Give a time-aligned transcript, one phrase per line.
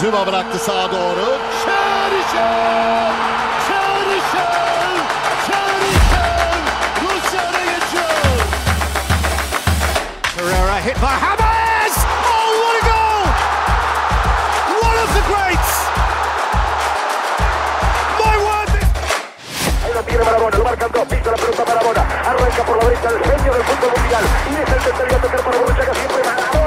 [0.00, 1.38] Zuma bıraktı sağa doğru.
[1.64, 3.12] Çerişev!
[3.66, 4.96] Çerişev!
[5.46, 6.60] Çerişev!
[7.02, 8.40] Rusya öne geçiyor.
[10.36, 11.96] Pereira hit by Hammers!
[12.26, 13.24] Oh, what a goal!
[14.88, 15.72] One of the greats!
[18.18, 18.70] My word!
[19.84, 23.08] Ahí lo tiene Marabona, lo marcan dos, pisa la pelota Marabona, arranca por la derecha
[23.08, 26.63] el genio del fútbol mundial, y es el tercero a tocar para Borruchaga siempre Marabona,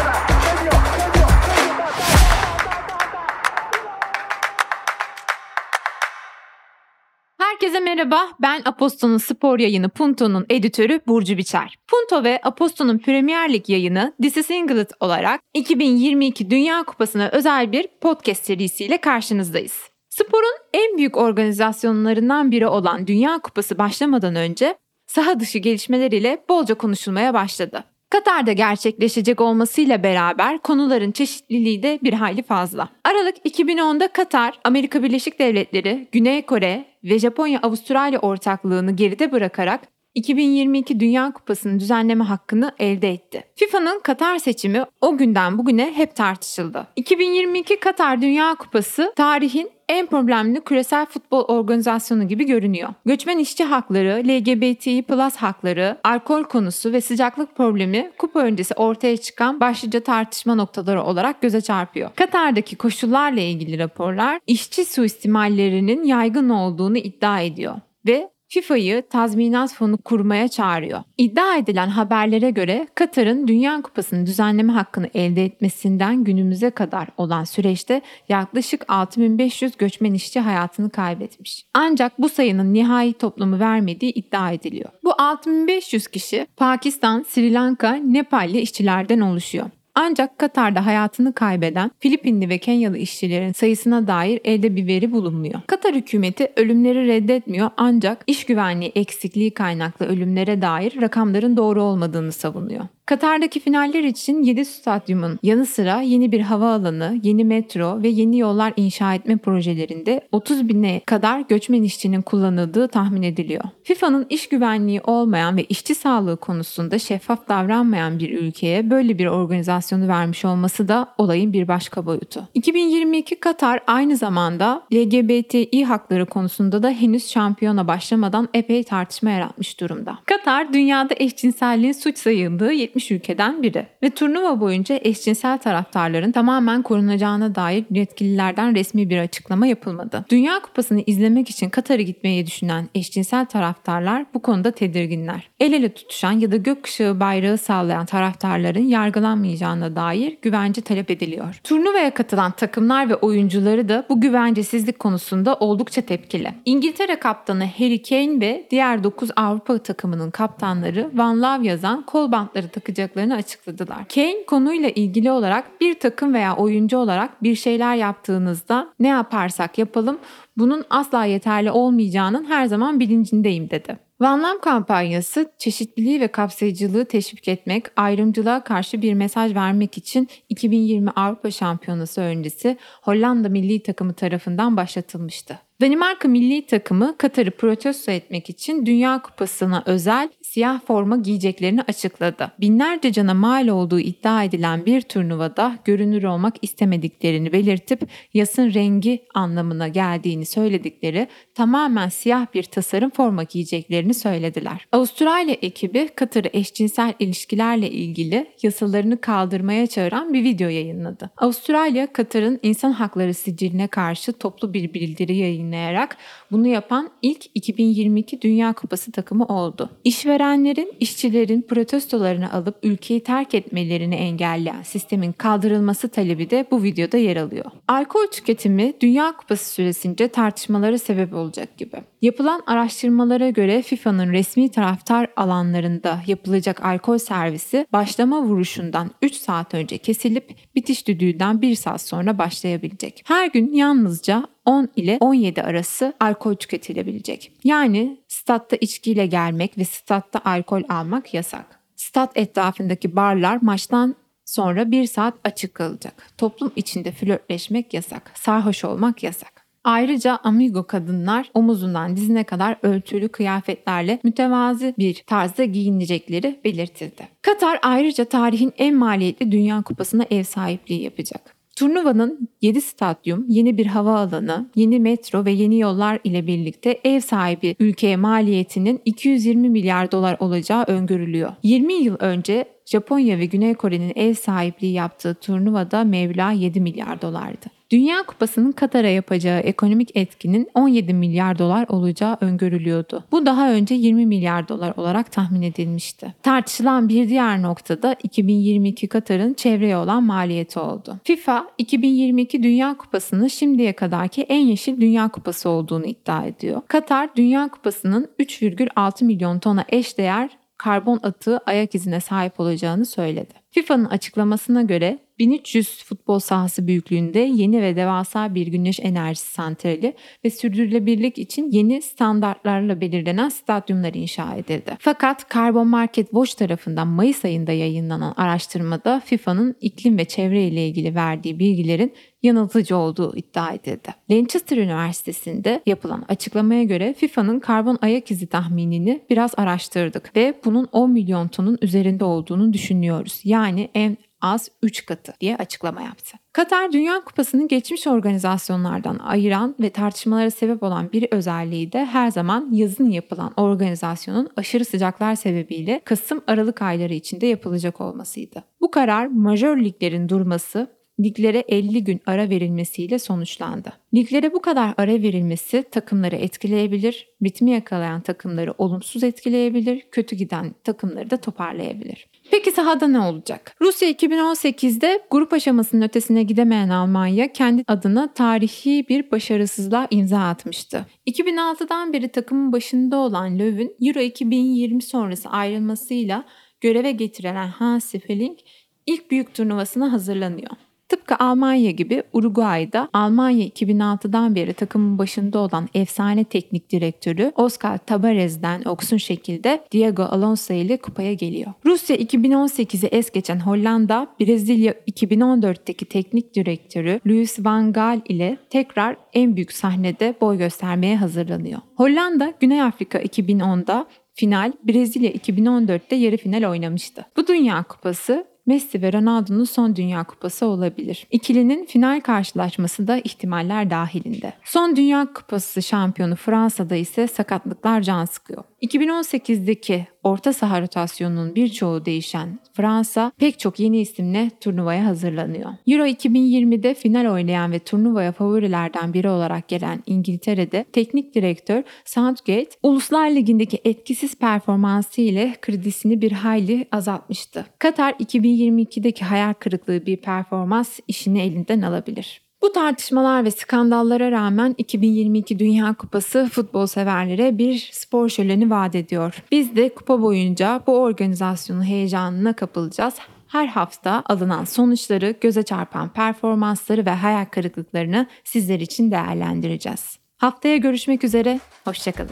[7.57, 8.29] Herkese merhaba.
[8.41, 11.75] Ben Aposto'nun spor yayını Punto'nun editörü Burcu Biçer.
[11.88, 17.88] Punto ve Aposto'nun Premier Lig yayını This is England olarak 2022 Dünya Kupası'na özel bir
[18.01, 19.73] podcast serisiyle karşınızdayız.
[20.09, 26.76] Sporun en büyük organizasyonlarından biri olan Dünya Kupası başlamadan önce saha dışı gelişmeler ile bolca
[26.76, 27.84] konuşulmaya başladı.
[28.09, 32.89] Katar'da gerçekleşecek olmasıyla beraber konuların çeşitliliği de bir hayli fazla.
[33.03, 39.82] Aralık 2010'da Katar, Amerika Birleşik Devletleri, Güney Kore ve Japonya-Avustralya ortaklığını geride bırakarak
[40.18, 43.43] 2022 Dünya Kupası'nın düzenleme hakkını elde etti.
[43.55, 46.87] FIFA'nın Katar seçimi o günden bugüne hep tartışıldı.
[46.96, 52.90] 2022 Katar Dünya Kupası tarihin en problemli küresel futbol organizasyonu gibi görünüyor.
[53.05, 59.60] Göçmen işçi hakları, LGBTİ plus hakları, alkol konusu ve sıcaklık problemi kupa öncesi ortaya çıkan
[59.60, 62.10] başlıca tartışma noktaları olarak göze çarpıyor.
[62.15, 67.75] Katar'daki koşullarla ilgili raporlar işçi suistimallerinin yaygın olduğunu iddia ediyor
[68.07, 71.03] ve FIFA'yı tazminat fonu kurmaya çağırıyor.
[71.17, 78.01] İddia edilen haberlere göre Katar'ın Dünya Kupası'nın düzenleme hakkını elde etmesinden günümüze kadar olan süreçte
[78.29, 81.66] yaklaşık 6500 göçmen işçi hayatını kaybetmiş.
[81.73, 84.89] Ancak bu sayının nihai toplumu vermediği iddia ediliyor.
[85.03, 89.69] Bu 6500 kişi Pakistan, Sri Lanka, Nepalli işçilerden oluşuyor.
[90.00, 95.62] Ancak Katar'da hayatını kaybeden Filipinli ve Kenyalı işçilerin sayısına dair elde bir veri bulunmuyor.
[95.67, 102.85] Katar hükümeti ölümleri reddetmiyor ancak iş güvenliği eksikliği kaynaklı ölümlere dair rakamların doğru olmadığını savunuyor.
[103.07, 108.73] Katar'daki finaller için 7 stadyumun yanı sıra yeni bir havaalanı, yeni metro ve yeni yollar
[108.75, 113.63] inşa etme projelerinde 30 bine kadar göçmen işçinin kullanıldığı tahmin ediliyor.
[113.84, 120.07] FIFA'nın iş güvenliği olmayan ve işçi sağlığı konusunda şeffaf davranmayan bir ülkeye böyle bir organizasyonu
[120.07, 122.47] vermiş olması da olayın bir başka boyutu.
[122.53, 130.17] 2022 Katar aynı zamanda LGBTİ hakları konusunda da henüz şampiyona başlamadan epey tartışma yaratmış durumda.
[130.25, 137.56] Katar dünyada eşcinselliğin suç sayıldığı 70 ülkeden biri ve turnuva boyunca eşcinsel taraftarların tamamen korunacağına
[137.56, 140.25] dair yetkililerden resmi bir açıklama yapılmadı.
[140.30, 145.50] Dünya Kupası'nı izlemek için Katar'a gitmeyi düşünen eşcinsel taraftarlar bu konuda tedirginler.
[145.59, 151.59] El ele tutuşan ya da gökkuşağı bayrağı sallayan taraftarların yargılanmayacağına dair güvence talep ediliyor.
[151.64, 156.53] Turnuvaya katılan takımlar ve oyuncuları da bu güvencesizlik konusunda oldukça tepkili.
[156.66, 162.68] İngiltere kaptanı Harry Kane ve diğer 9 Avrupa takımının kaptanları Van Love yazan kol bantları
[162.87, 164.07] takacaklarını açıkladılar.
[164.15, 170.19] Kane konuyla ilgili olarak bir takım veya oyuncu olarak bir şeyler yaptığınızda ne yaparsak yapalım
[170.57, 174.07] bunun asla yeterli olmayacağının her zaman bilincindeyim dedi.
[174.19, 181.09] Van Lam kampanyası çeşitliliği ve kapsayıcılığı teşvik etmek, ayrımcılığa karşı bir mesaj vermek için 2020
[181.09, 185.59] Avrupa Şampiyonası öncesi Hollanda milli takımı tarafından başlatılmıştı.
[185.81, 192.52] Danimarka milli takımı Katar'ı protesto etmek için Dünya Kupası'na özel siyah forma giyeceklerini açıkladı.
[192.62, 198.02] Binlerce cana mal olduğu iddia edilen bir turnuvada görünür olmak istemediklerini belirtip
[198.34, 204.88] yasın rengi anlamına geldiğini söyledikleri tamamen siyah bir tasarım forma giyeceklerini söylediler.
[204.91, 211.29] Avustralya ekibi Katar'ı eşcinsel ilişkilerle ilgili yasalarını kaldırmaya çağıran bir video yayınladı.
[211.38, 216.18] Avustralya, Katar'ın insan hakları siciline karşı toplu bir bildiri yayınlayarak
[216.52, 219.90] bunu yapan ilk 2022 Dünya Kupası takımı oldu.
[220.37, 227.37] İşverenlerin, işçilerin protestolarını alıp ülkeyi terk etmelerini engelleyen sistemin kaldırılması talebi de bu videoda yer
[227.37, 227.66] alıyor.
[227.87, 231.97] Alkol tüketimi Dünya Kupası süresince tartışmalara sebep olacak gibi.
[232.22, 239.97] Yapılan araştırmalara göre FIFA'nın resmi taraftar alanlarında yapılacak alkol servisi başlama vuruşundan 3 saat önce
[239.97, 243.23] kesilip bitiş düdüğünden 1 saat sonra başlayabilecek.
[243.28, 247.52] Her gün yalnızca 10 ile 17 arası alkol tüketilebilecek.
[247.64, 251.79] Yani statta içkiyle gelmek ve statta alkol almak yasak.
[251.96, 254.16] Stat etrafındaki barlar maçtan
[254.46, 256.14] sonra bir saat açık kalacak.
[256.38, 258.31] Toplum içinde flörtleşmek yasak.
[258.36, 259.68] Sarhoş olmak yasak.
[259.84, 267.28] Ayrıca amigo kadınlar omuzundan dizine kadar ölçülü kıyafetlerle mütevazi bir tarzda giyinecekleri belirtildi.
[267.42, 271.56] Katar ayrıca tarihin en maliyetli Dünya Kupası'na ev sahipliği yapacak.
[271.78, 277.76] Turnuvanın 7 stadyum, yeni bir havaalanı, yeni metro ve yeni yollar ile birlikte ev sahibi
[277.80, 281.52] ülkeye maliyetinin 220 milyar dolar olacağı öngörülüyor.
[281.64, 287.77] 20 yıl önce Japonya ve Güney Kore'nin ev sahipliği yaptığı turnuvada mevla 7 milyar dolardı.
[287.92, 293.24] Dünya Kupası'nın Katar'a yapacağı ekonomik etkinin 17 milyar dolar olacağı öngörülüyordu.
[293.31, 296.34] Bu daha önce 20 milyar dolar olarak tahmin edilmişti.
[296.44, 301.18] Tartışılan bir diğer noktada 2022 Katar'ın çevreye olan maliyeti oldu.
[301.24, 306.81] FIFA 2022 Dünya Kupası'nı şimdiye kadarki en yeşil Dünya Kupası olduğunu iddia ediyor.
[306.88, 313.54] Katar Dünya Kupası'nın 3,6 milyon tona eşdeğer karbon atığı ayak izine sahip olacağını söyledi.
[313.72, 320.13] FIFA'nın açıklamasına göre 1300 futbol sahası büyüklüğünde yeni ve devasa bir güneş enerjisi santrali
[320.45, 324.98] ve sürdürülebilirlik için yeni standartlarla belirlenen stadyumlar inşa edildi.
[325.00, 331.16] Fakat Carbon Market Watch tarafından Mayıs ayında yayınlanan araştırmada FIFA'nın iklim ve çevre ile ilgili
[331.16, 332.13] verdiği bilgilerin
[332.44, 334.10] yanıltıcı olduğu iddia edildi.
[334.31, 341.12] Lancaster Üniversitesi'nde yapılan açıklamaya göre FIFA'nın karbon ayak izi tahminini biraz araştırdık ve bunun 10
[341.12, 343.42] milyon tonun üzerinde olduğunu düşünüyoruz.
[343.44, 346.38] Yani en az 3 katı diye açıklama yaptı.
[346.54, 352.69] Katar Dünya Kupası'nı geçmiş organizasyonlardan ayıran ve tartışmalara sebep olan bir özelliği de her zaman
[352.72, 358.63] yazın yapılan organizasyonun aşırı sıcaklar sebebiyle Kasım-Aralık ayları içinde yapılacak olmasıydı.
[358.81, 363.94] Bu karar majör liglerin durması liglere 50 gün ara verilmesiyle sonuçlandı.
[364.14, 371.30] Liglere bu kadar ara verilmesi takımları etkileyebilir, ritmi yakalayan takımları olumsuz etkileyebilir, kötü giden takımları
[371.30, 372.28] da toparlayabilir.
[372.52, 373.75] Peki sahada ne olacak?
[373.81, 381.06] Rusya 2018'de grup aşamasının ötesine gidemeyen Almanya kendi adına tarihi bir başarısızlığa imza atmıştı.
[381.28, 386.44] 2006'dan beri takımın başında olan Löw'ün Euro 2020 sonrası ayrılmasıyla
[386.81, 388.66] göreve getirilen Hansi Flick
[389.06, 390.72] ilk büyük turnuvasına hazırlanıyor.
[391.09, 398.81] Tıpkı Almanya gibi Uruguay'da Almanya 2006'dan beri takımın başında olan efsane teknik direktörü Oscar Tabarez'den
[398.86, 401.74] oksun şekilde Diego Alonso ile kupaya geliyor.
[401.86, 409.56] Rusya 2018'i es geçen Hollanda, Brezilya 2014'teki teknik direktörü Luis van Gaal ile tekrar en
[409.56, 411.80] büyük sahnede boy göstermeye hazırlanıyor.
[411.95, 417.25] Hollanda, Güney Afrika 2010'da final, Brezilya 2014'te yarı final oynamıştı.
[417.38, 421.28] Bu Dünya Kupası Messi ve Ronaldo'nun son Dünya Kupası olabilir.
[421.31, 424.54] İkilinin final karşılaşması da ihtimaller dahilinde.
[424.64, 428.64] Son Dünya Kupası şampiyonu Fransa'da ise sakatlıklar can sıkıyor.
[428.81, 435.70] 2018'deki orta saha rotasyonunun birçoğu değişen Fransa pek çok yeni isimle turnuvaya hazırlanıyor.
[435.88, 443.30] Euro 2020'de final oynayan ve turnuvaya favorilerden biri olarak gelen İngiltere'de teknik direktör Southgate, Uluslar
[443.30, 447.66] Ligi'ndeki etkisiz performansı ile kredisini bir hayli azaltmıştı.
[447.80, 452.47] Katar 2022'deki hayal kırıklığı bir performans işini elinden alabilir.
[452.68, 459.44] Bu tartışmalar ve skandallara rağmen 2022 Dünya Kupası futbol severlere bir spor şöleni vaat ediyor.
[459.52, 463.14] Biz de kupa boyunca bu organizasyonun heyecanına kapılacağız.
[463.48, 470.19] Her hafta alınan sonuçları, göze çarpan performansları ve hayal kırıklıklarını sizler için değerlendireceğiz.
[470.38, 472.31] Haftaya görüşmek üzere, hoşçakalın.